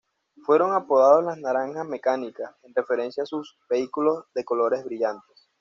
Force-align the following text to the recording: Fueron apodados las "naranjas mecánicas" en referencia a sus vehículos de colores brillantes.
Fueron 0.47 0.73
apodados 0.73 1.23
las 1.23 1.37
"naranjas 1.37 1.85
mecánicas" 1.87 2.55
en 2.63 2.73
referencia 2.73 3.21
a 3.21 3.27
sus 3.27 3.55
vehículos 3.69 4.25
de 4.33 4.43
colores 4.43 4.83
brillantes. 4.83 5.47